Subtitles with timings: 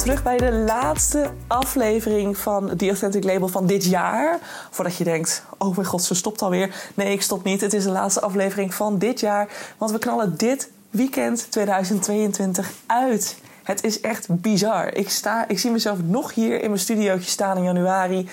[0.00, 4.38] terug bij de laatste aflevering van The Authentic Label van dit jaar.
[4.70, 6.90] Voordat je denkt, oh mijn god, ze stopt alweer.
[6.94, 7.60] Nee, ik stop niet.
[7.60, 9.48] Het is de laatste aflevering van dit jaar.
[9.78, 13.36] Want we knallen dit weekend 2022 uit.
[13.62, 14.94] Het is echt bizar.
[14.94, 18.28] Ik, sta, ik zie mezelf nog hier in mijn studiootje staan in januari.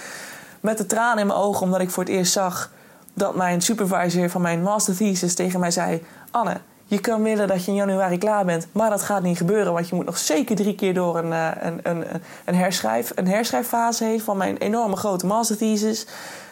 [0.60, 2.72] Met de tranen in mijn ogen, omdat ik voor het eerst zag
[3.14, 7.66] dat mijn supervisor van mijn master thesis tegen mij zei: Anne, je kan willen dat
[7.66, 10.56] je in januari klaar bent, maar dat gaat niet gebeuren, want je moet nog zeker
[10.56, 12.06] drie keer door een, eh, een, een,
[12.46, 16.08] een, herschrijf, een herschrijffase heen van mijn enorme grote master thesis.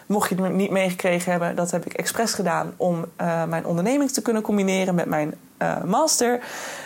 [0.06, 4.12] Mocht je het niet meegekregen hebben, dat heb ik expres gedaan om uh, mijn onderneming
[4.12, 6.40] te kunnen combineren met mijn uh, master.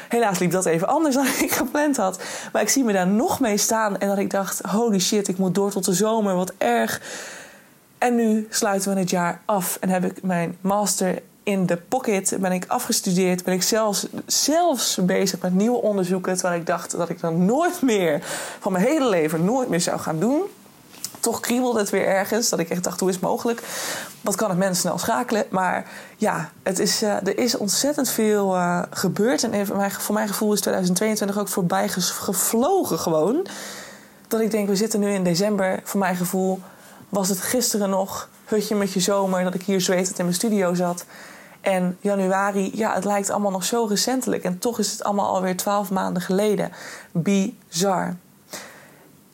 [0.10, 2.22] Helaas liep dat even anders dan ik gepland had.
[2.52, 5.38] Maar ik zie me daar nog mee staan en dat ik dacht: holy shit, ik
[5.38, 7.02] moet door tot de zomer, wat erg.
[7.98, 12.38] En nu sluiten we het jaar af en heb ik mijn master in de pocket.
[12.40, 13.44] Ben ik afgestudeerd.
[13.44, 16.34] Ben ik zelfs, zelfs bezig met nieuwe onderzoeken.
[16.34, 18.22] Terwijl ik dacht dat ik dat nooit meer
[18.60, 20.42] van mijn hele leven nooit meer zou gaan doen.
[21.20, 22.50] Toch kriebelde het weer ergens.
[22.50, 23.64] Dat ik echt dacht, hoe is het mogelijk?
[24.22, 25.46] Wat kan het mensen snel schakelen?
[25.50, 29.44] Maar ja, het is, uh, er is ontzettend veel uh, gebeurd.
[29.44, 33.48] En voor mijn gevoel is 2022 ook voorbij gevlogen gewoon.
[34.28, 35.80] Dat ik denk, we zitten nu in december.
[35.84, 36.60] Voor mijn gevoel
[37.10, 39.44] was het gisteren nog hutje met je zomer...
[39.44, 41.06] dat ik hier zwetend in mijn studio zat...
[41.62, 44.44] En januari, ja, het lijkt allemaal nog zo recentelijk.
[44.44, 46.72] En toch is het allemaal alweer twaalf maanden geleden.
[47.12, 48.16] Bizar.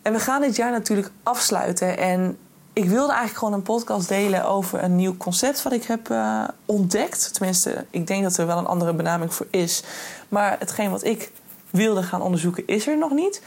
[0.02, 1.98] En we gaan dit jaar natuurlijk afsluiten.
[1.98, 2.38] En
[2.74, 6.44] ik wilde eigenlijk gewoon een podcast delen over een nieuw concept wat ik heb uh,
[6.66, 7.34] ontdekt.
[7.34, 9.84] Tenminste, ik denk dat er wel een andere benaming voor is.
[10.30, 11.32] Maar hetgeen wat ik
[11.70, 13.42] wilde gaan onderzoeken is er nog niet.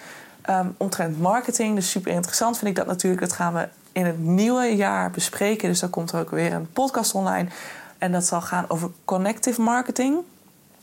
[0.50, 3.22] Um, omtrent marketing, dus super interessant vind ik dat natuurlijk.
[3.22, 5.68] Dat gaan we in het nieuwe jaar bespreken.
[5.68, 7.48] Dus dan komt er ook weer een podcast online
[7.98, 10.16] en dat zal gaan over connective marketing.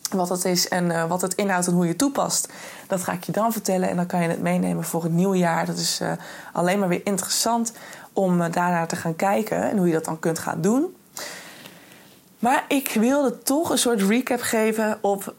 [0.10, 2.50] Wat dat is en uh, wat het inhoudt en hoe je het toepast.
[2.88, 3.90] Dat ga ik je dan vertellen.
[3.90, 5.66] En dan kan je het meenemen voor het nieuwe jaar.
[5.66, 6.12] Dat is uh,
[6.54, 7.74] alleen maar weer interessant
[8.14, 9.70] om uh, daarnaar te gaan kijken.
[9.70, 10.96] En hoe je dat dan kunt gaan doen.
[12.40, 15.34] Maar ik wilde toch een soort recap geven op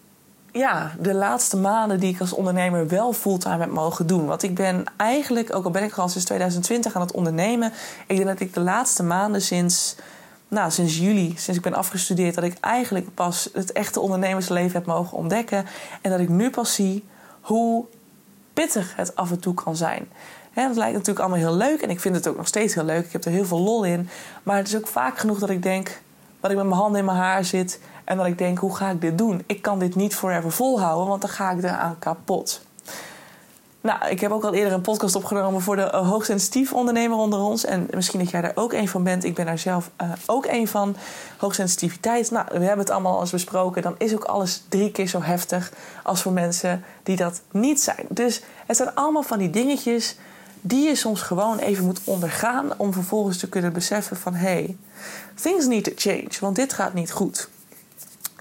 [0.53, 4.27] ja, de laatste maanden die ik als ondernemer wel fulltime heb mogen doen.
[4.27, 7.73] Want ik ben eigenlijk, ook al ben ik al sinds 2020 aan het ondernemen.
[8.07, 9.97] Ik denk dat ik de laatste maanden sinds
[10.49, 14.87] nou, sinds juli, sinds ik ben afgestudeerd, dat ik eigenlijk pas het echte ondernemersleven heb
[14.87, 15.67] mogen ontdekken.
[16.01, 17.05] En dat ik nu pas zie
[17.41, 17.85] hoe
[18.53, 20.09] pittig het af en toe kan zijn.
[20.51, 22.85] He, dat lijkt natuurlijk allemaal heel leuk en ik vind het ook nog steeds heel
[22.85, 23.07] leuk.
[23.07, 24.09] Ik heb er heel veel lol in.
[24.43, 26.01] Maar het is ook vaak genoeg dat ik denk
[26.41, 28.91] dat ik met mijn handen in mijn haar zit en dat ik denk: hoe ga
[28.91, 29.43] ik dit doen?
[29.47, 32.61] Ik kan dit niet forever volhouden, want dan ga ik eraan kapot.
[33.87, 37.39] Nou, ik heb ook al eerder een podcast opgenomen voor de uh, hoogsensitief ondernemer onder
[37.39, 37.65] ons.
[37.65, 39.25] En misschien dat jij daar ook een van bent.
[39.25, 40.97] Ik ben daar zelf uh, ook een van.
[41.39, 42.31] Hoogsensitiviteit.
[42.31, 43.83] Nou, we hebben het allemaal al eens besproken.
[43.83, 48.07] Dan is ook alles drie keer zo heftig als voor mensen die dat niet zijn.
[48.09, 50.17] Dus het zijn allemaal van die dingetjes
[50.61, 52.73] die je soms gewoon even moet ondergaan.
[52.77, 54.35] Om vervolgens te kunnen beseffen van...
[54.35, 54.77] hey,
[55.35, 56.31] things need to change.
[56.41, 57.49] Want dit gaat niet goed.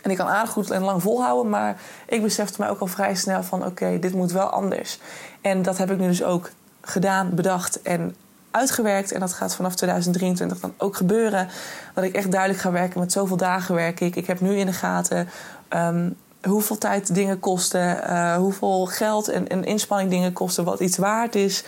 [0.05, 1.77] En ik kan aardig goed en lang volhouden, maar
[2.07, 4.99] ik besefte mij ook al vrij snel van oké, dit moet wel anders.
[5.41, 6.49] En dat heb ik nu dus ook
[6.81, 8.15] gedaan, bedacht en
[8.51, 9.11] uitgewerkt.
[9.11, 11.49] En dat gaat vanaf 2023 dan ook gebeuren.
[11.93, 14.15] Dat ik echt duidelijk ga werken met zoveel dagen werk ik.
[14.15, 15.29] Ik heb nu in de gaten
[15.69, 20.97] um, hoeveel tijd dingen kosten, uh, hoeveel geld en, en inspanning dingen kosten, wat iets
[20.97, 21.63] waard is.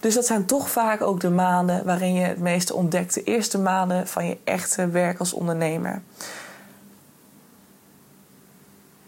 [0.00, 3.14] Dus dat zijn toch vaak ook de maanden waarin je het meeste ontdekt.
[3.14, 6.02] De eerste maanden van je echte werk als ondernemer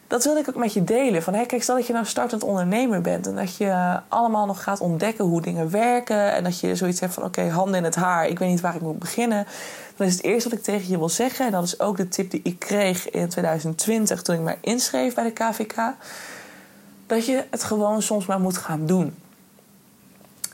[0.08, 1.22] dat wilde ik ook met je delen.
[1.22, 4.62] Van, hé, kijk, stel dat je nou startend ondernemer bent en dat je allemaal nog
[4.62, 7.94] gaat ontdekken hoe dingen werken en dat je zoiets hebt van, oké, handen in het
[7.94, 9.46] haar, ik weet niet waar ik moet beginnen.
[9.96, 12.08] Dan is het eerste wat ik tegen je wil zeggen, en dat is ook de
[12.08, 15.76] tip die ik kreeg in 2020 toen ik mij inschreef bij de KVK,
[17.06, 19.14] dat je het gewoon soms maar moet gaan doen.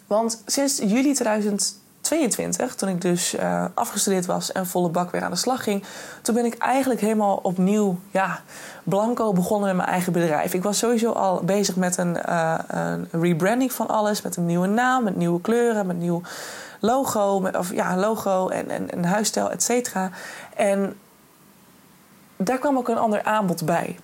[0.07, 5.23] Want sinds juli 2020 22, toen ik dus uh, afgestudeerd was en volle bak weer
[5.23, 5.85] aan de slag ging,
[6.23, 8.41] toen ben ik eigenlijk helemaal opnieuw, ja,
[8.83, 10.55] blanco begonnen met mijn eigen bedrijf.
[10.55, 14.67] Ik was sowieso al bezig met een, uh, een rebranding van alles, met een nieuwe
[14.67, 16.23] naam, met nieuwe kleuren, met nieuw
[16.81, 20.11] logo, of ja, logo en, en, en huisstijl, et cetera.
[20.57, 20.97] En
[22.37, 23.99] daar kwam ook een ander aanbod bij.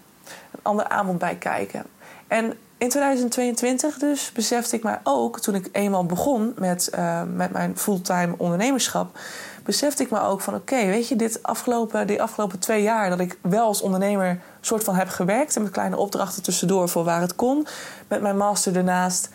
[0.50, 1.84] Een ander aanbod bij kijken.
[2.28, 7.52] En in 2022 dus besefte ik maar ook, toen ik eenmaal begon met, uh, met
[7.52, 9.18] mijn fulltime ondernemerschap,
[9.64, 13.20] besefte ik me ook van oké, weet je, dit afgelopen, die afgelopen twee jaar dat
[13.20, 17.20] ik wel als ondernemer soort van heb gewerkt en met kleine opdrachten tussendoor voor waar
[17.20, 17.66] het kon,
[18.08, 19.28] met mijn master ernaast,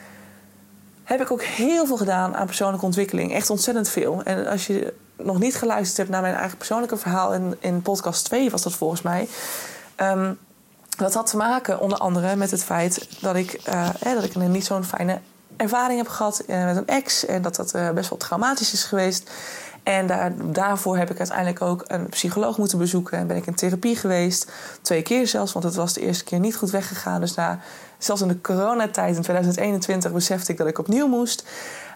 [1.03, 3.33] heb ik ook heel veel gedaan aan persoonlijke ontwikkeling.
[3.33, 4.21] Echt ontzettend veel.
[4.23, 8.25] En als je nog niet geluisterd hebt naar mijn eigen persoonlijke verhaal in, in podcast
[8.25, 9.27] 2 was dat volgens mij.
[9.97, 10.39] Um,
[10.97, 14.51] dat had te maken onder andere met het feit dat ik, uh, dat ik een
[14.51, 15.19] niet zo'n fijne
[15.57, 17.25] ervaring heb gehad uh, met een ex.
[17.25, 19.31] En dat dat uh, best wel traumatisch is geweest.
[19.83, 23.17] En daar, daarvoor heb ik uiteindelijk ook een psycholoog moeten bezoeken.
[23.17, 24.51] En ben ik in therapie geweest.
[24.81, 27.21] Twee keer zelfs, want het was de eerste keer niet goed weggegaan.
[27.21, 27.59] Dus na,
[27.97, 31.43] zelfs in de coronatijd in 2021 besefte ik dat ik opnieuw moest.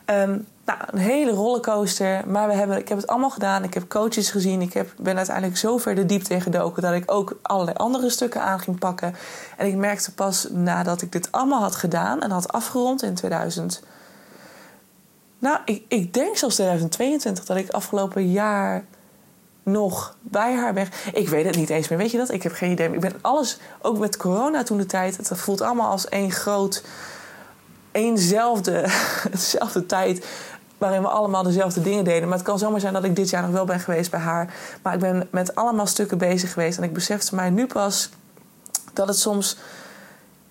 [0.09, 2.27] Um, nou, een hele rollercoaster.
[2.27, 3.63] Maar we hebben, ik heb het allemaal gedaan.
[3.63, 4.61] Ik heb coaches gezien.
[4.61, 8.09] Ik heb, ben uiteindelijk zo ver de diepte in gedoken dat ik ook allerlei andere
[8.09, 9.15] stukken aan ging pakken.
[9.57, 13.83] En ik merkte pas nadat ik dit allemaal had gedaan en had afgerond in 2000.
[15.39, 18.85] Nou, ik, ik denk zelfs 2022 dat ik afgelopen jaar
[19.63, 20.87] nog bij haar ben.
[21.13, 21.97] Ik weet het niet eens meer.
[21.97, 22.31] Weet je dat?
[22.31, 22.91] Ik heb geen idee.
[22.91, 25.17] Ik ben alles, ook met corona toen de tijd.
[25.17, 26.83] Het voelt allemaal als één groot,
[27.91, 28.89] éénzelfde,
[29.31, 30.25] dezelfde tijd
[30.77, 32.27] waarin we allemaal dezelfde dingen deden.
[32.27, 34.53] Maar het kan zomaar zijn dat ik dit jaar nog wel ben geweest bij haar.
[34.81, 36.77] Maar ik ben met allemaal stukken bezig geweest.
[36.77, 38.09] En ik besefte mij nu pas
[38.93, 39.57] dat het soms...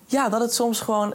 [0.05, 1.13] Ja, dat het soms gewoon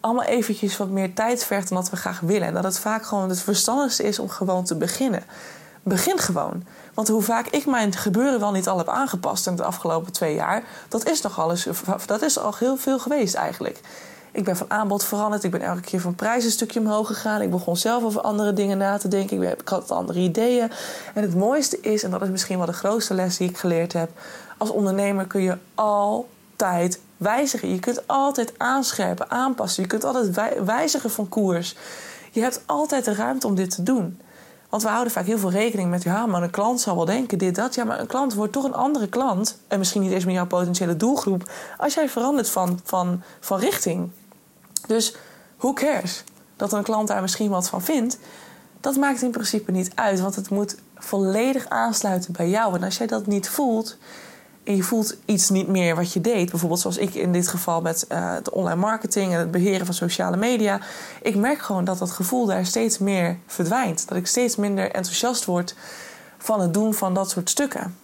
[0.00, 2.48] allemaal eventjes wat meer tijd vergt dan dat we graag willen.
[2.48, 5.22] En dat het vaak gewoon het verstandigste is om gewoon te beginnen.
[5.82, 6.64] Begin gewoon.
[6.94, 10.34] Want hoe vaak ik mijn gebeuren wel niet al heb aangepast in de afgelopen twee
[10.34, 11.66] jaar, dat is nog alles,
[12.06, 13.80] dat is al heel veel geweest eigenlijk.
[14.32, 15.44] Ik ben van aanbod veranderd.
[15.44, 17.42] Ik ben elke keer van prijs een stukje omhoog gegaan.
[17.42, 19.42] Ik begon zelf over andere dingen na te denken.
[19.42, 20.70] Ik, had andere ideeën.
[21.14, 23.92] En het mooiste is, en dat is misschien wel de grootste les die ik geleerd
[23.92, 24.10] heb.
[24.58, 27.72] Als ondernemer kun je altijd wijzigen.
[27.72, 29.82] Je kunt altijd aanscherpen, aanpassen.
[29.82, 31.76] Je kunt altijd wijzigen van koers.
[32.30, 34.20] Je hebt altijd de ruimte om dit te doen.
[34.68, 37.38] Want we houden vaak heel veel rekening met, ja, maar een klant zal wel denken
[37.38, 37.74] dit, dat.
[37.74, 39.58] Ja, maar een klant wordt toch een andere klant.
[39.68, 41.50] En misschien niet eens meer jouw potentiële doelgroep.
[41.78, 44.10] Als jij verandert van, van, van richting.
[44.86, 45.16] Dus
[45.56, 46.24] who cares?
[46.56, 48.18] Dat een klant daar misschien wat van vindt.
[48.80, 50.20] Dat maakt in principe niet uit.
[50.20, 52.74] Want het moet volledig aansluiten bij jou.
[52.74, 53.96] En als jij dat niet voelt,
[54.64, 56.50] en je voelt iets niet meer wat je deed.
[56.50, 58.04] Bijvoorbeeld zoals ik in dit geval met
[58.42, 60.80] de online marketing en het beheren van sociale media.
[61.22, 64.08] Ik merk gewoon dat dat gevoel daar steeds meer verdwijnt.
[64.08, 65.74] Dat ik steeds minder enthousiast word
[66.38, 67.96] van het doen van dat soort stukken.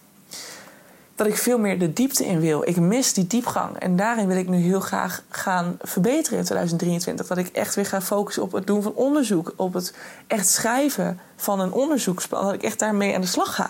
[1.17, 2.67] Dat ik veel meer de diepte in wil.
[2.67, 3.77] Ik mis die diepgang.
[3.77, 7.27] En daarin wil ik nu heel graag gaan verbeteren in 2023.
[7.27, 9.53] Dat ik echt weer ga focussen op het doen van onderzoek.
[9.55, 9.93] Op het
[10.27, 12.45] echt schrijven van een onderzoeksplan.
[12.45, 13.69] Dat ik echt daarmee aan de slag ga.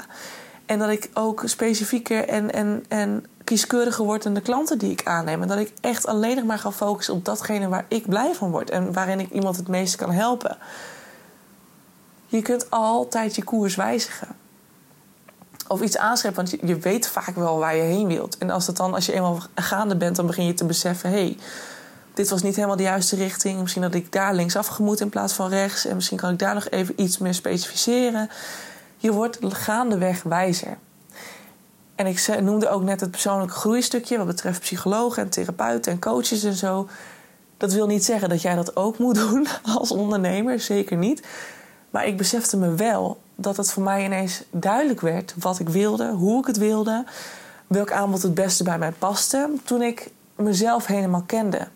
[0.65, 5.05] En dat ik ook specifieker en, en, en kieskeuriger word in de klanten die ik
[5.05, 5.41] aanneem.
[5.41, 8.51] En dat ik echt alleen nog maar ga focussen op datgene waar ik blij van
[8.51, 8.69] word.
[8.69, 10.57] En waarin ik iemand het meeste kan helpen.
[12.25, 14.27] Je kunt altijd je koers wijzigen.
[15.67, 18.37] Of iets aanscheppen, want je, weet vaak wel waar je heen wilt.
[18.37, 21.09] En als, het dan, als je eenmaal gaande bent, dan begin je te beseffen...
[21.09, 21.37] hé, hey,
[22.13, 23.61] dit was niet helemaal de juiste richting.
[23.61, 25.85] Misschien dat ik daar linksaf gemoet in plaats van rechts.
[25.85, 28.29] En misschien kan ik daar nog even iets meer specificeren.
[28.97, 30.77] Je wordt gaandeweg wijzer.
[31.95, 36.43] En ik noemde ook net het persoonlijke groeistukje wat betreft psychologen en therapeuten en coaches
[36.43, 36.87] en zo.
[37.57, 41.23] Dat wil niet zeggen dat jij dat ook moet doen als ondernemer, zeker niet.
[41.89, 46.11] Maar ik besefte me wel dat het voor mij ineens duidelijk werd wat ik wilde,
[46.11, 47.05] hoe ik het wilde,
[47.67, 51.67] welk aanbod het beste bij mij paste, toen ik mezelf helemaal kende.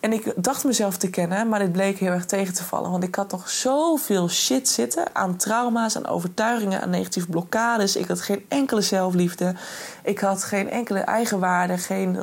[0.00, 2.90] En ik dacht mezelf te kennen, maar dit bleek heel erg tegen te vallen.
[2.90, 7.96] Want ik had nog zoveel shit zitten aan trauma's, aan overtuigingen, aan negatieve blokkades.
[7.96, 9.54] Ik had geen enkele zelfliefde.
[10.02, 12.20] Ik had geen enkele eigenwaarde, geen.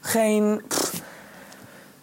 [0.00, 0.62] geen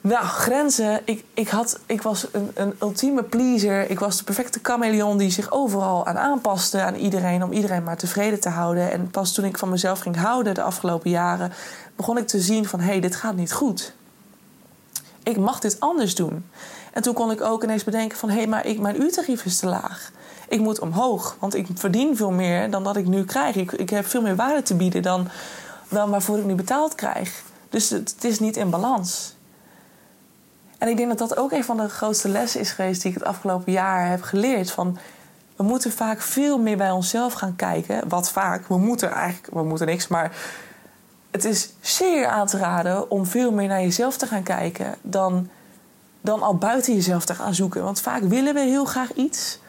[0.01, 1.01] nou, grenzen.
[1.05, 3.89] Ik, ik, had, ik was een, een ultieme pleaser.
[3.89, 7.43] Ik was de perfecte chameleon die zich overal aan aanpaste aan iedereen.
[7.43, 8.91] Om iedereen maar tevreden te houden.
[8.91, 11.51] En pas toen ik van mezelf ging houden de afgelopen jaren,
[11.95, 13.93] begon ik te zien van hé, hey, dit gaat niet goed
[15.23, 16.45] ik mag dit anders doen.
[16.93, 18.29] En toen kon ik ook ineens bedenken van...
[18.29, 20.11] hé, hey, maar ik, mijn uurtarief is te laag.
[20.47, 23.55] Ik moet omhoog, want ik verdien veel meer dan dat ik nu krijg.
[23.55, 25.27] Ik, ik heb veel meer waarde te bieden dan,
[25.89, 27.43] dan waarvoor ik nu betaald krijg.
[27.69, 29.35] Dus het, het is niet in balans.
[30.81, 33.01] En ik denk dat dat ook een van de grootste lessen is geweest...
[33.01, 34.71] die ik het afgelopen jaar heb geleerd.
[34.71, 34.97] Van,
[35.55, 38.09] we moeten vaak veel meer bij onszelf gaan kijken.
[38.09, 39.53] Wat vaak, we moeten eigenlijk...
[39.53, 40.35] we moeten niks, maar
[41.31, 45.49] het is zeer aan te raden om veel meer naar jezelf te gaan kijken dan,
[46.21, 47.83] dan al buiten jezelf te gaan zoeken.
[47.83, 49.59] Want vaak willen we heel graag iets.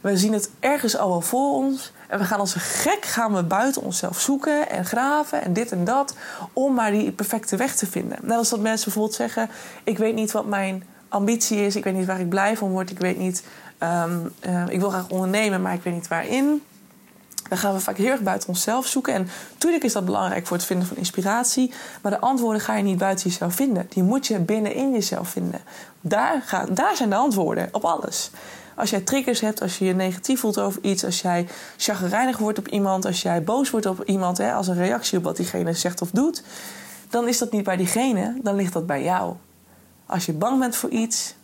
[0.00, 1.92] We zien het ergens al wel voor ons.
[2.08, 5.84] En we gaan als gek gaan we buiten onszelf zoeken en graven en dit en
[5.84, 6.14] dat.
[6.52, 8.18] Om maar die perfecte weg te vinden.
[8.22, 9.50] Net als dat mensen bijvoorbeeld zeggen:
[9.84, 11.76] Ik weet niet wat mijn ambitie is.
[11.76, 12.90] Ik weet niet waar ik blij van word.
[12.90, 13.44] Ik weet niet.
[13.82, 16.62] Um, uh, ik wil graag ondernemen, maar ik weet niet waarin.
[17.48, 19.14] Dan gaan we vaak heel erg buiten onszelf zoeken.
[19.14, 21.72] En natuurlijk is dat belangrijk voor het vinden van inspiratie.
[22.02, 23.86] Maar de antwoorden ga je niet buiten jezelf vinden.
[23.88, 25.60] Die moet je binnenin jezelf vinden.
[26.00, 28.30] Daar, gaat, daar zijn de antwoorden op alles.
[28.80, 31.46] Als jij triggers hebt, als je je negatief voelt over iets, als jij
[31.76, 35.24] chagrijnig wordt op iemand, als jij boos wordt op iemand, hè, als een reactie op
[35.24, 36.42] wat diegene zegt of doet,
[37.08, 39.34] dan is dat niet bij diegene, dan ligt dat bij jou.
[40.06, 41.34] Als je bang bent voor iets,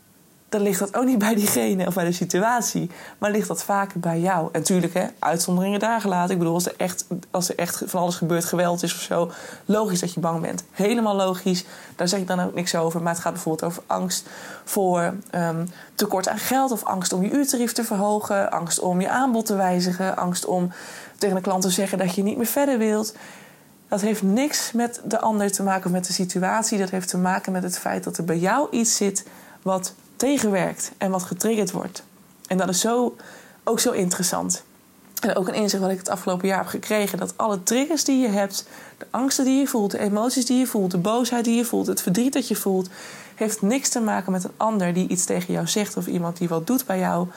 [0.49, 4.01] dan ligt dat ook niet bij diegene of bij de situatie, maar ligt dat vaker
[4.01, 4.49] bij jou.
[4.53, 6.31] En natuurlijk, hè, uitzonderingen daar gelaten.
[6.31, 9.31] Ik bedoel, als er, echt, als er echt van alles gebeurt, geweld is of zo,
[9.65, 10.65] logisch dat je bang bent.
[10.71, 11.65] Helemaal logisch,
[11.97, 13.03] daar zeg ik dan ook niks over.
[13.03, 14.27] Maar het gaat bijvoorbeeld over angst
[14.65, 19.09] voor um, tekort aan geld, of angst om je uurtarief te verhogen, angst om je
[19.09, 20.73] aanbod te wijzigen, angst om
[21.19, 23.15] tegen de klant te zeggen dat je niet meer verder wilt.
[23.89, 26.79] Dat heeft niks met de ander te maken of met de situatie.
[26.79, 29.27] Dat heeft te maken met het feit dat er bij jou iets zit
[29.63, 32.03] wat tegenwerkt en wat getriggerd wordt.
[32.47, 33.17] En dat is zo,
[33.65, 34.65] ook zo interessant.
[35.21, 38.21] En ook een inzicht wat ik het afgelopen jaar heb gekregen: dat alle triggers die
[38.21, 38.67] je hebt,
[38.99, 41.87] de angsten die je voelt, de emoties die je voelt, de boosheid die je voelt,
[41.87, 42.89] het verdriet dat je voelt,
[43.35, 46.49] heeft niks te maken met een ander die iets tegen jou zegt of iemand die
[46.49, 47.29] wat doet bij jou.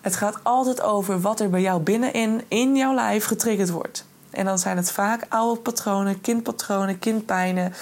[0.00, 4.04] Het gaat altijd over wat er bij jou binnenin, in jouw lijf getriggerd wordt.
[4.30, 7.74] En dan zijn het vaak oude patronen, kindpatronen, kindpijnen,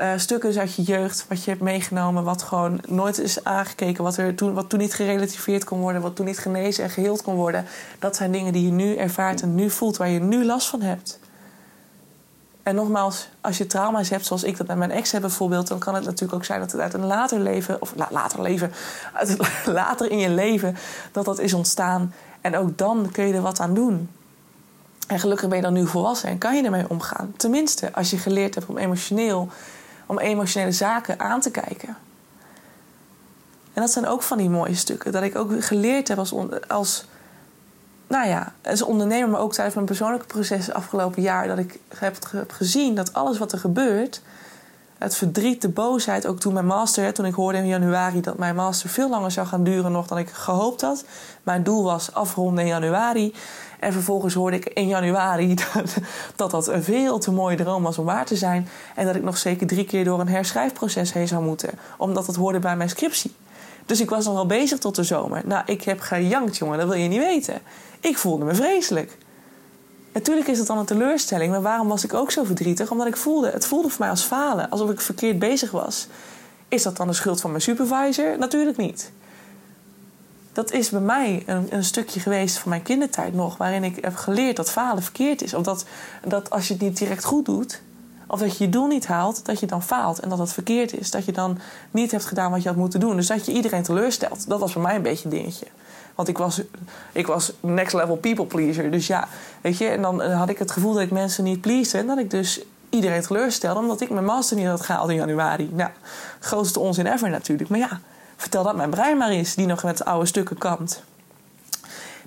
[0.00, 4.16] uh, stukken uit je jeugd, wat je hebt meegenomen, wat gewoon nooit is aangekeken, wat,
[4.16, 7.34] er toen, wat toen niet gerelativeerd kon worden, wat toen niet genezen en geheeld kon
[7.34, 7.66] worden.
[7.98, 10.80] Dat zijn dingen die je nu ervaart en nu voelt, waar je nu last van
[10.80, 11.18] hebt.
[12.62, 15.78] En nogmaals, als je trauma's hebt, zoals ik dat met mijn ex heb bijvoorbeeld, dan
[15.78, 18.72] kan het natuurlijk ook zijn dat het uit een later leven, of later leven,
[19.12, 19.36] uit
[19.66, 20.76] later in je leven,
[21.12, 22.14] dat dat is ontstaan.
[22.40, 24.08] En ook dan kun je er wat aan doen.
[25.06, 27.32] En gelukkig ben je dan nu volwassen en kan je ermee omgaan.
[27.36, 29.48] Tenminste, als je geleerd hebt om emotioneel,
[30.08, 31.96] om emotionele zaken aan te kijken.
[33.72, 35.12] En dat zijn ook van die mooie stukken.
[35.12, 36.34] Dat ik ook geleerd heb als,
[36.68, 37.04] als,
[38.06, 41.48] nou ja, als ondernemer, maar ook tijdens mijn persoonlijke proces afgelopen jaar.
[41.48, 44.22] Dat ik heb, heb gezien dat alles wat er gebeurt,
[44.98, 48.54] het verdriet, de boosheid, ook toen mijn master, toen ik hoorde in januari dat mijn
[48.54, 51.04] master veel langer zou gaan duren nog dan ik gehoopt had.
[51.42, 53.34] Mijn doel was afronden in januari.
[53.80, 55.54] En vervolgens hoorde ik in januari
[56.36, 58.68] dat, dat een veel te mooie droom was om waar te zijn.
[58.94, 61.70] En dat ik nog zeker drie keer door een herschrijfproces heen zou moeten.
[61.98, 63.34] Omdat het hoorde bij mijn scriptie.
[63.86, 65.42] Dus ik was nog wel bezig tot de zomer.
[65.44, 67.60] Nou, ik heb gejankt, jongen, dat wil je niet weten.
[68.00, 69.18] Ik voelde me vreselijk.
[70.18, 72.90] Natuurlijk is het dan een teleurstelling, maar waarom was ik ook zo verdrietig?
[72.90, 76.06] Omdat ik voelde, het voelde voor mij als falen, alsof ik verkeerd bezig was.
[76.68, 78.38] Is dat dan de schuld van mijn supervisor?
[78.38, 79.10] Natuurlijk niet
[80.52, 84.16] dat is bij mij een, een, stukje geweest van mijn kindertijd nog, waarin ik heb
[84.16, 85.54] geleerd dat falen verkeerd is.
[85.54, 87.80] Of dat, als je het niet direct goed doet,
[88.26, 90.98] of dat je je doel niet haalt, dat je dan faalt en dat dat verkeerd
[90.98, 91.10] is.
[91.10, 91.58] Dat je dan
[91.90, 93.16] niet hebt gedaan wat je had moeten doen.
[93.16, 94.48] Dus dat je iedereen teleurstelt.
[94.48, 95.66] Dat was voor mij een beetje een dingetje.
[96.18, 96.62] Want ik was,
[97.12, 98.90] ik was next level people pleaser.
[98.90, 99.28] Dus ja,
[99.60, 101.98] weet je, en dan had ik het gevoel dat ik mensen niet pleasde.
[101.98, 102.60] En dat ik dus
[102.90, 105.70] iedereen teleurstelde, omdat ik mijn master niet had gehaald in januari.
[105.72, 105.90] Nou,
[106.40, 107.70] grootste onzin ever natuurlijk.
[107.70, 108.00] Maar ja,
[108.38, 111.02] Vertel dat mijn brein maar eens, die nog met oude stukken kant.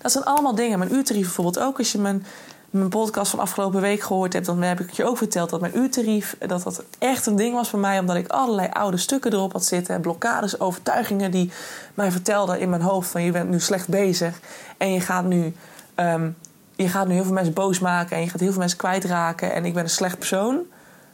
[0.01, 0.79] Dat zijn allemaal dingen.
[0.79, 1.77] Mijn uurtarief bijvoorbeeld ook.
[1.77, 2.25] Als je mijn,
[2.71, 4.45] mijn podcast van afgelopen week gehoord hebt...
[4.45, 6.35] dan heb ik je ook verteld dat mijn uurtarief...
[6.47, 7.99] dat dat echt een ding was voor mij...
[7.99, 10.01] omdat ik allerlei oude stukken erop had zitten.
[10.01, 11.51] Blokkades, overtuigingen die
[11.93, 13.09] mij vertelden in mijn hoofd...
[13.09, 14.39] van je bent nu slecht bezig
[14.77, 15.55] en je gaat nu...
[15.95, 16.29] Ehm,
[16.75, 19.53] je gaat nu heel veel mensen boos maken en je gaat heel veel mensen kwijtraken
[19.53, 20.59] en ik ben een slecht persoon.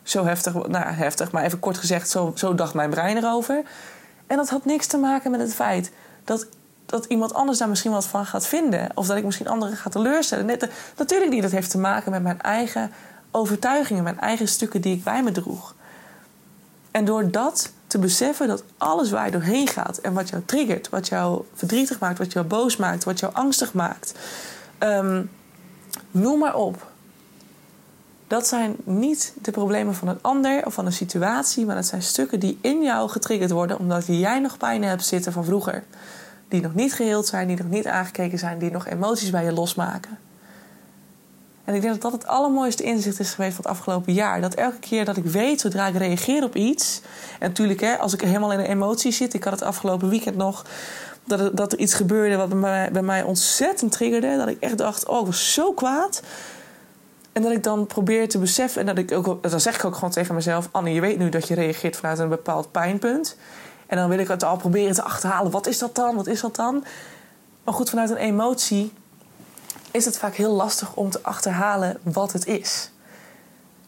[0.03, 3.63] Zo heftig, nou heftig, maar even kort gezegd, zo, zo dacht mijn brein erover.
[4.27, 5.91] En dat had niks te maken met het feit
[6.23, 6.47] dat,
[6.87, 8.89] dat iemand anders daar misschien wat van gaat vinden.
[8.95, 10.45] Of dat ik misschien anderen ga teleurstellen.
[10.45, 11.41] Net, natuurlijk niet.
[11.41, 12.91] Dat heeft te maken met mijn eigen
[13.31, 15.75] overtuigingen, mijn eigen stukken die ik bij me droeg.
[16.91, 20.89] En door dat te beseffen dat alles waar je doorheen gaat en wat jou triggert,
[20.89, 24.13] wat jou verdrietig maakt, wat jou boos maakt, wat jou angstig maakt,
[24.77, 25.23] ehm,
[26.11, 26.85] noem maar op.
[28.27, 32.01] Dat zijn niet de problemen van een ander of van een situatie, maar dat zijn
[32.01, 35.83] stukken die in jou getriggerd worden omdat jij nog pijn hebt zitten van vroeger.
[36.47, 39.51] Die nog niet geheeld zijn, die nog niet aangekeken zijn, die nog emoties bij je
[39.51, 40.17] losmaken.
[41.67, 44.41] En ik denk dat dat het allermooiste inzicht is geweest van het afgelopen jaar.
[44.41, 47.01] Dat elke keer dat ik weet, zodra ik reageer op iets.
[47.39, 49.33] En natuurlijk, hè, als ik helemaal in een emotie zit.
[49.33, 50.65] Ik had het afgelopen weekend nog.
[51.23, 52.59] Dat er, dat er iets gebeurde wat
[52.91, 54.37] bij mij, ontzettend triggerde.
[54.37, 56.21] Dat ik echt dacht: oh, ik was zo kwaad.
[57.33, 59.95] En dat ik dan probeer te beseffen, en dat ik ook, dan zeg ik ook
[59.95, 63.37] gewoon tegen mezelf: Anne, je weet nu dat je reageert vanuit een bepaald pijnpunt.
[63.87, 66.15] En dan wil ik het al proberen te achterhalen: wat is dat dan?
[66.15, 66.85] Wat is dat dan?
[67.63, 68.93] Maar goed, vanuit een emotie
[69.91, 72.91] is het vaak heel lastig om te achterhalen wat het is.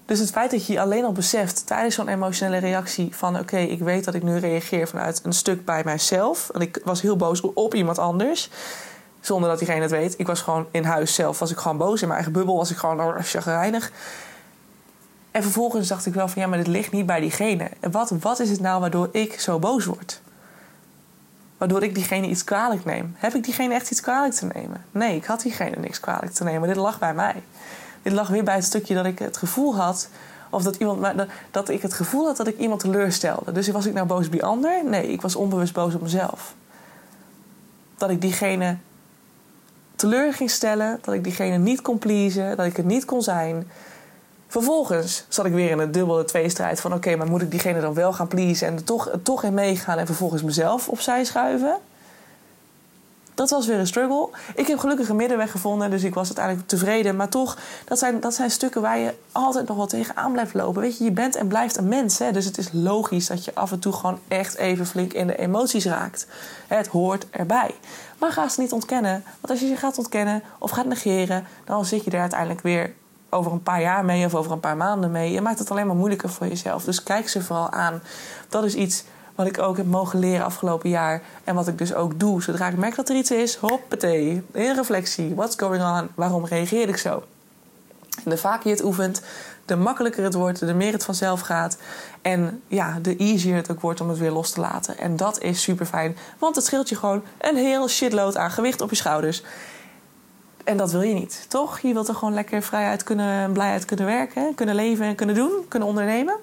[0.05, 3.79] Dus het feit dat je alleen al beseft tijdens zo'n emotionele reactie van oké, ik
[3.79, 6.49] weet dat ik nu reageer vanuit een stuk bij mijzelf.
[6.49, 8.49] En ik was heel boos op iemand anders.
[9.19, 10.13] Zonder dat diegene het weet.
[10.17, 12.01] Ik was gewoon in huis zelf, was ik gewoon boos.
[12.01, 13.91] In mijn eigen bubbel was ik gewoon chagrijnig.
[15.31, 17.69] En vervolgens dacht ik wel van ja, maar dit ligt niet bij diegene.
[17.79, 20.21] En wat, wat is het nou waardoor ik zo boos word?
[21.57, 23.15] Waardoor ik diegene iets kwalijk neem.
[23.17, 24.85] Heb ik diegene echt iets kwalijk te nemen?
[24.91, 26.67] Nee, ik had diegene niks kwalijk te nemen.
[26.67, 27.43] Dit lag bij mij.
[28.01, 30.09] Dit lag weer bij het stukje dat ik het gevoel had
[30.49, 33.51] Of dat, iemand, dat ik het gevoel had dat ik iemand teleurstelde.
[33.51, 34.85] Dus was ik nou boos die ander?
[34.85, 36.53] Nee, ik was onbewust boos op mezelf.
[37.97, 38.77] Dat ik diegene
[39.95, 43.67] teleur ging stellen, dat ik diegene niet kon pleasen, dat ik het niet kon zijn.
[44.51, 46.93] Vervolgens zat ik weer in een dubbele tweestrijd van...
[46.93, 49.97] oké, maar moet ik diegene dan wel gaan pleasen en er toch, toch in meegaan...
[49.97, 51.77] en vervolgens mezelf opzij schuiven?
[53.33, 54.29] Dat was weer een struggle.
[54.55, 57.15] Ik heb gelukkig een middenweg gevonden, dus ik was uiteindelijk tevreden.
[57.15, 60.81] Maar toch, dat zijn, dat zijn stukken waar je altijd nog wel tegenaan blijft lopen.
[60.81, 62.17] Weet je, je bent en blijft een mens.
[62.17, 62.31] Hè?
[62.31, 65.37] Dus het is logisch dat je af en toe gewoon echt even flink in de
[65.37, 66.27] emoties raakt.
[66.67, 67.75] Het hoort erbij.
[68.17, 69.23] Maar ga ze niet ontkennen.
[69.23, 72.93] Want als je ze gaat ontkennen of gaat negeren, dan zit je er uiteindelijk weer
[73.29, 75.31] over een paar jaar mee of over een paar maanden mee.
[75.31, 76.83] Je maakt het alleen maar moeilijker voor jezelf.
[76.83, 78.01] Dus kijk ze vooral aan.
[78.49, 79.03] Dat is iets
[79.35, 81.21] wat ik ook heb mogen leren afgelopen jaar.
[81.43, 82.43] En wat ik dus ook doe.
[82.43, 84.43] Zodra ik merk dat er iets is, hoppatee.
[84.51, 85.35] In reflectie.
[85.35, 86.09] What's going on?
[86.15, 87.23] Waarom reageer ik zo?
[88.23, 89.21] En de vaker je het oefent,
[89.65, 91.77] de makkelijker het wordt, de meer het vanzelf gaat.
[92.21, 94.97] En ja, de easier het ook wordt om het weer los te laten.
[94.97, 98.81] En dat is super fijn, want het scheelt je gewoon een heel shitload aan gewicht
[98.81, 99.43] op je schouders.
[100.69, 101.79] En dat wil je niet, toch?
[101.79, 105.51] Je wilt er gewoon lekker vrijheid kunnen, blijheid kunnen werken, kunnen leven en kunnen doen,
[105.67, 106.35] kunnen ondernemen.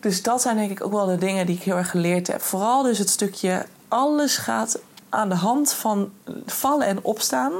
[0.00, 2.42] Dus dat zijn denk ik ook wel de dingen die ik heel erg geleerd heb.
[2.42, 6.12] Vooral dus het stukje alles gaat aan de hand van
[6.46, 7.52] vallen en opstaan.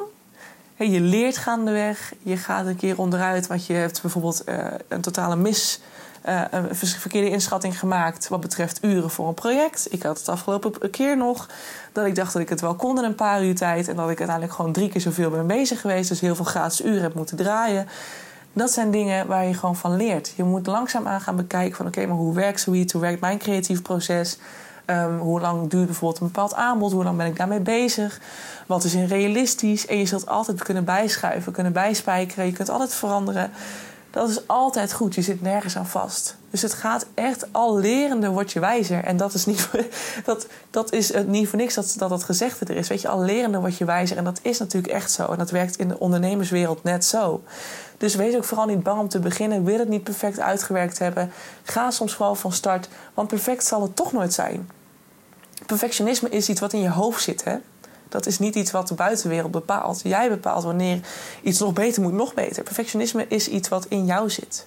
[0.76, 5.36] Je leert gaandeweg, je gaat een keer onderuit, want je hebt bijvoorbeeld uh, een totale
[5.36, 5.80] mis,
[6.28, 9.86] uh, een verkeerde inschatting gemaakt wat betreft uren voor een project.
[9.90, 11.48] Ik had het afgelopen keer nog
[11.92, 14.10] dat ik dacht dat ik het wel kon in een paar uur tijd en dat
[14.10, 17.14] ik uiteindelijk gewoon drie keer zoveel ben bezig geweest, dus heel veel gratis uren heb
[17.14, 17.88] moeten draaien.
[18.52, 20.32] Dat zijn dingen waar je gewoon van leert.
[20.36, 22.92] Je moet langzaam aan gaan bekijken van oké, maar hoe werkt zoiets?
[22.92, 24.38] Hoe werkt mijn creatief proces?
[24.86, 26.92] Um, hoe lang duurt bijvoorbeeld een bepaald aanbod?
[26.92, 28.20] Hoe lang ben ik daarmee bezig?
[28.66, 29.86] Wat is in realistisch?
[29.86, 32.46] En je zult altijd kunnen bijschuiven, kunnen bijspijkeren.
[32.46, 33.50] Je kunt altijd veranderen.
[34.10, 35.14] Dat is altijd goed.
[35.14, 36.36] Je zit nergens aan vast.
[36.50, 39.04] Dus het gaat echt al lerende word je wijzer.
[39.04, 39.68] En dat is niet,
[40.24, 42.88] dat, dat is niet voor niks dat, dat dat gezegde er is.
[42.88, 44.16] Weet je, al lerende word je wijzer.
[44.16, 45.26] En dat is natuurlijk echt zo.
[45.26, 47.42] En dat werkt in de ondernemerswereld net zo.
[47.98, 49.64] Dus wees ook vooral niet bang om te beginnen.
[49.64, 51.30] Wil het niet perfect uitgewerkt hebben.
[51.62, 52.88] Ga soms vooral van start.
[53.14, 54.70] Want perfect zal het toch nooit zijn.
[55.66, 57.44] Perfectionisme is iets wat in je hoofd zit.
[57.44, 57.56] Hè?
[58.08, 60.00] Dat is niet iets wat de buitenwereld bepaalt.
[60.02, 61.00] Jij bepaalt wanneer
[61.42, 62.62] iets nog beter moet, nog beter.
[62.62, 64.66] Perfectionisme is iets wat in jou zit.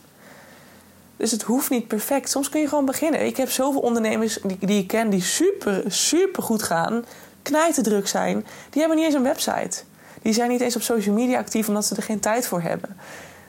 [1.18, 2.30] Dus het hoeft niet perfect.
[2.30, 3.26] Soms kun je gewoon beginnen.
[3.26, 7.06] Ik heb zoveel ondernemers die, die ik ken die super, super goed gaan,
[7.42, 8.46] knijterdruk zijn.
[8.70, 9.84] Die hebben niet eens een website.
[10.22, 12.98] Die zijn niet eens op social media actief omdat ze er geen tijd voor hebben.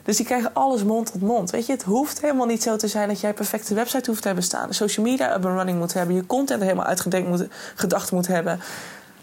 [0.02, 1.50] Dus die krijgen alles mond tot mond.
[1.50, 4.20] Weet je, het hoeft helemaal niet zo te zijn dat jij een perfecte website hoeft
[4.20, 4.74] te hebben staan.
[4.74, 6.14] Social media up and running moet hebben.
[6.14, 8.60] Je content helemaal uitgedenkt moet, gedacht moet hebben.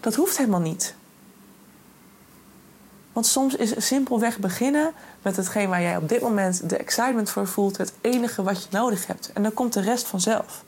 [0.00, 0.94] Dat hoeft helemaal niet.
[3.12, 7.46] Want soms is simpelweg beginnen met hetgeen waar jij op dit moment de excitement voor
[7.46, 9.32] voelt, het enige wat je nodig hebt.
[9.32, 10.64] En dan komt de rest vanzelf.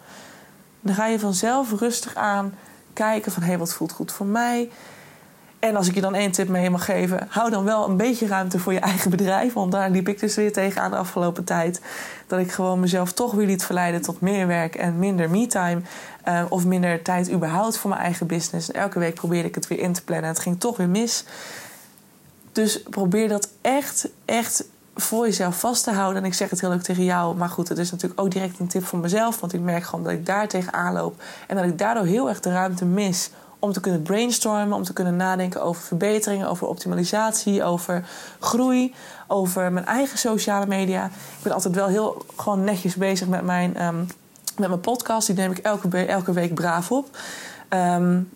[0.81, 2.55] Dan ga je vanzelf rustig aan
[2.93, 4.71] kijken van hé, hey, wat voelt goed voor mij?
[5.63, 8.27] En als ik je dan één tip mee mag geven, hou dan wel een beetje
[8.27, 9.53] ruimte voor je eigen bedrijf.
[9.53, 11.81] Want daar liep ik dus weer tegen aan de afgelopen tijd.
[12.27, 15.81] Dat ik gewoon mezelf toch weer liet verleiden tot meer werk en minder me-time.
[16.29, 18.71] Uh, of minder tijd überhaupt voor mijn eigen business.
[18.71, 21.25] Elke week probeerde ik het weer in te plannen en het ging toch weer mis.
[22.53, 26.23] Dus probeer dat echt, echt voor jezelf vast te houden.
[26.23, 27.37] En ik zeg het heel leuk tegen jou.
[27.37, 29.41] Maar goed, het is natuurlijk ook direct een tip voor mezelf.
[29.41, 31.23] Want ik merk gewoon dat ik daar tegenaan loop.
[31.47, 33.31] En dat ik daardoor heel erg de ruimte mis
[33.63, 38.05] om te kunnen brainstormen, om te kunnen nadenken over verbeteringen, over optimalisatie, over
[38.41, 38.95] groei,
[39.27, 41.05] over mijn eigen sociale media.
[41.07, 44.07] Ik ben altijd wel heel gewoon netjes bezig met mijn, um,
[44.57, 45.27] met mijn podcast.
[45.27, 47.17] Die neem ik elke, elke week braaf op.
[47.69, 48.31] Um,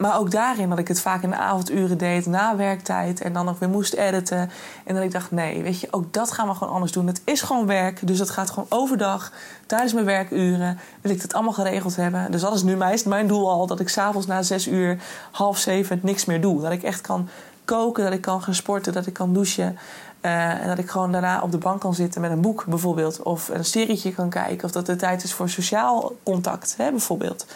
[0.00, 3.20] maar ook daarin dat ik het vaak in de avonduren deed, na werktijd.
[3.20, 4.50] En dan nog weer moest editen.
[4.84, 7.06] En dat ik dacht, nee, weet je, ook dat gaan we gewoon anders doen.
[7.06, 9.32] Het is gewoon werk, dus dat gaat gewoon overdag.
[9.66, 12.32] Tijdens mijn werkuren wil ik het allemaal geregeld hebben.
[12.32, 13.66] Dus dat is nu mijn, mijn doel al.
[13.66, 14.98] Dat ik s'avonds na zes uur,
[15.30, 16.62] half zeven, niks meer doe.
[16.62, 17.28] Dat ik echt kan
[17.64, 19.78] koken, dat ik kan gaan sporten, dat ik kan douchen.
[20.22, 23.22] Uh, en dat ik gewoon daarna op de bank kan zitten met een boek bijvoorbeeld.
[23.22, 24.64] Of een serietje kan kijken.
[24.64, 27.46] Of dat het tijd is voor sociaal contact, hè, bijvoorbeeld.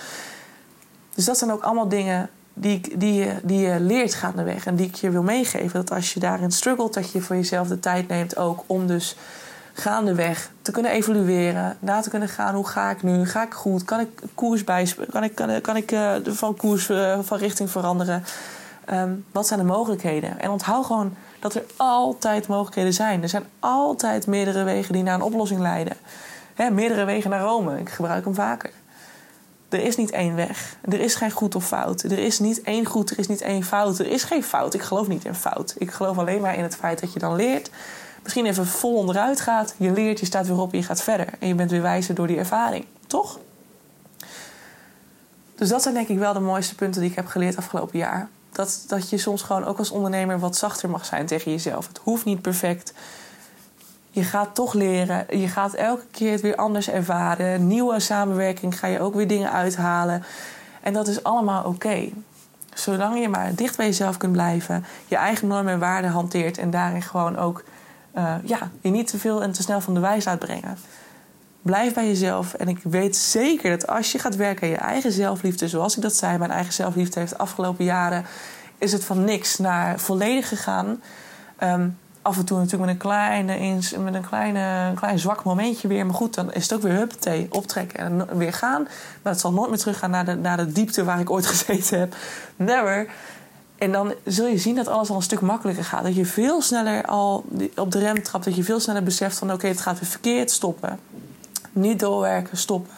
[1.14, 4.66] Dus dat zijn ook allemaal dingen die, die, je, die je leert gaandeweg.
[4.66, 5.84] En die ik je wil meegeven.
[5.84, 9.16] Dat als je daarin struggelt, dat je voor jezelf de tijd neemt ook om dus
[9.72, 11.76] gaandeweg te kunnen evalueren.
[11.78, 13.26] Na te kunnen gaan, hoe ga ik nu?
[13.26, 13.84] Ga ik goed?
[13.84, 15.10] Kan ik koers bijspelen?
[15.10, 18.24] Kan ik, kan, uh, van koers uh, van richting veranderen?
[18.92, 20.40] Um, wat zijn de mogelijkheden?
[20.40, 23.22] En onthoud gewoon dat er altijd mogelijkheden zijn.
[23.22, 25.96] Er zijn altijd meerdere wegen die naar een oplossing leiden.
[26.72, 27.78] Meerdere wegen naar Rome.
[27.78, 28.70] Ik gebruik hem vaker.
[29.74, 30.76] Er is niet één weg.
[30.82, 32.02] Er is geen goed of fout.
[32.02, 33.98] Er is niet één goed, er is niet één fout.
[33.98, 34.74] Er is geen fout.
[34.74, 35.74] Ik geloof niet in fout.
[35.78, 37.70] Ik geloof alleen maar in het feit dat je dan leert
[38.24, 39.74] misschien even vol onderuit gaat.
[39.76, 41.28] Je leert, je staat weer op en je gaat verder.
[41.38, 43.38] En je bent weer wijzer door die ervaring, toch?
[45.54, 48.28] Dus dat zijn denk ik wel de mooiste punten die ik heb geleerd afgelopen jaar.
[48.52, 51.86] Dat, dat je soms gewoon ook als ondernemer wat zachter mag zijn tegen jezelf.
[51.86, 52.92] Het hoeft niet perfect.
[54.14, 55.26] Je gaat toch leren.
[55.38, 57.66] Je gaat elke keer het weer anders ervaren.
[57.66, 60.24] Nieuwe samenwerking ga je ook weer dingen uithalen.
[60.80, 62.08] En dat is allemaal oké.
[62.74, 64.84] Zolang je maar dicht bij jezelf kunt blijven.
[65.06, 66.58] Je eigen normen en waarden hanteert.
[66.58, 67.64] En daarin gewoon ook
[68.16, 70.78] uh, ja, je niet te veel en te snel van de wijs uitbrengen.
[71.62, 72.54] Blijf bij jezelf.
[72.54, 76.02] En ik weet zeker dat als je gaat werken aan je eigen zelfliefde, zoals ik
[76.02, 78.24] dat zei, mijn eigen zelfliefde heeft de afgelopen jaren,
[78.78, 81.02] is het van niks naar volledig gegaan.
[81.62, 86.06] Um, af en toe natuurlijk met een, kleine, met een kleine, klein zwak momentje weer.
[86.06, 88.82] Maar goed, dan is het ook weer huppatee, optrekken en weer gaan.
[89.22, 91.98] Maar het zal nooit meer teruggaan naar de, naar de diepte waar ik ooit gezeten
[91.98, 92.16] heb.
[92.56, 93.06] Never.
[93.78, 96.02] En dan zul je zien dat alles al een stuk makkelijker gaat.
[96.02, 97.44] Dat je veel sneller al
[97.76, 98.44] op de rem trapt.
[98.44, 100.98] Dat je veel sneller beseft van oké, het gaat weer verkeerd, stoppen.
[101.72, 102.94] Niet doorwerken, stoppen.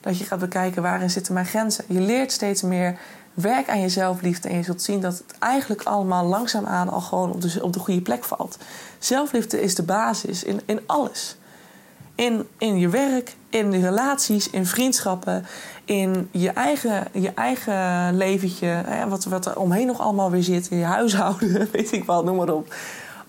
[0.00, 1.84] Dat je gaat bekijken waarin zitten mijn grenzen.
[1.88, 2.98] Je leert steeds meer.
[3.36, 7.32] Werk aan je zelfliefde en je zult zien dat het eigenlijk allemaal langzaamaan al gewoon
[7.32, 8.58] op de, op de goede plek valt.
[8.98, 11.36] Zelfliefde is de basis in, in alles.
[12.14, 15.46] In, in je werk, in de relaties, in vriendschappen,
[15.84, 20.70] in je eigen, je eigen leventje, hè, wat, wat er omheen nog allemaal weer zit,
[20.70, 22.74] in je huishouden, weet ik wel, noem maar op.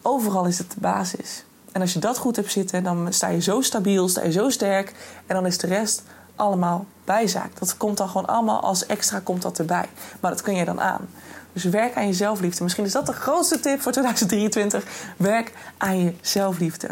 [0.02, 1.44] Overal is het de basis.
[1.72, 4.50] En als je dat goed hebt zitten, dan sta je zo stabiel, sta je zo
[4.50, 4.94] sterk.
[5.26, 6.04] En dan is de rest
[6.38, 7.60] allemaal bijzaak.
[7.60, 9.86] Dat komt dan gewoon allemaal als extra komt dat erbij.
[10.20, 11.10] Maar dat kun je dan aan.
[11.54, 12.64] Dus werk aan je zelfliefde.
[12.64, 14.84] Misschien is dat de grootste tip voor 2023.
[15.18, 16.90] Werk aan je zelfliefde.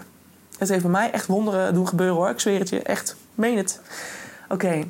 [0.58, 2.30] Het heeft bij mij echt wonderen doen gebeuren hoor.
[2.30, 2.82] Ik zweer het je.
[2.82, 3.16] Echt.
[3.36, 3.80] Meen het.
[4.50, 4.84] Oké.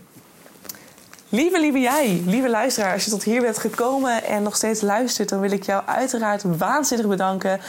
[1.29, 5.29] Lieve, lieve jij, lieve luisteraar, als je tot hier bent gekomen en nog steeds luistert,
[5.29, 7.59] dan wil ik jou uiteraard waanzinnig bedanken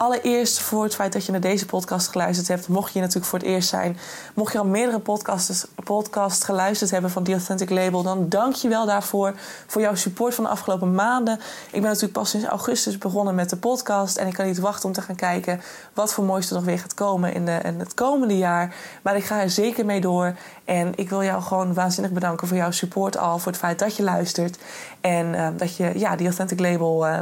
[0.00, 2.68] Allereerst voor het feit dat je naar deze podcast geluisterd hebt.
[2.68, 3.98] Mocht je natuurlijk voor het eerst zijn.
[4.34, 8.02] Mocht je al meerdere podcasts, podcast geluisterd hebben van The Authentic Label.
[8.02, 9.34] Dan dank je wel daarvoor.
[9.66, 11.34] Voor jouw support van de afgelopen maanden.
[11.66, 14.16] Ik ben natuurlijk pas sinds augustus begonnen met de podcast.
[14.16, 15.60] En ik kan niet wachten om te gaan kijken
[15.94, 18.74] wat voor mooiste nog weer gaat komen in, de, het komende jaar.
[19.02, 20.34] Maar ik ga er zeker mee door.
[20.64, 23.38] En ik wil jou gewoon waanzinnig bedanken voor jouw support al.
[23.38, 24.58] Voor het feit dat je luistert.
[25.00, 27.06] En uh, dat je ja, die Authentic Label...
[27.06, 27.18] Uh,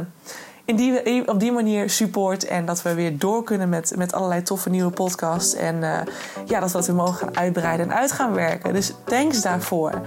[0.75, 2.45] die, op die manier support.
[2.45, 5.55] En dat we weer door kunnen met, met allerlei toffe nieuwe podcasts.
[5.55, 5.99] En uh,
[6.45, 8.73] ja, dat we dat weer mogen gaan uitbreiden en uit gaan werken.
[8.73, 10.01] Dus thanks daarvoor.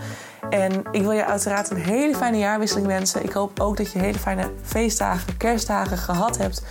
[0.51, 3.25] En ik wil je uiteraard een hele fijne jaarwisseling wensen.
[3.25, 6.62] Ik hoop ook dat je hele fijne feestdagen, kerstdagen gehad hebt.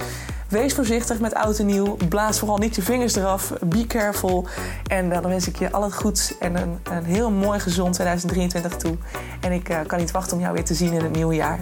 [0.48, 1.98] Wees voorzichtig met oud en nieuw.
[2.10, 3.54] Blaas vooral niet je vingers eraf.
[3.66, 4.48] Be careful.
[4.88, 8.76] En dan wens ik je al het goeds en een, een heel mooi gezond 2023
[8.76, 8.98] toe.
[9.42, 11.60] En ik uh, kan niet wachten om jou weer te zien in het nieuwe jaar.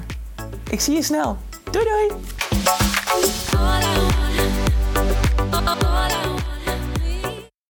[0.69, 1.37] Ik zie je snel.
[1.71, 2.10] Doei doei!